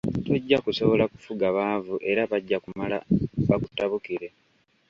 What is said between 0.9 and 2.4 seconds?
kufuga baavu era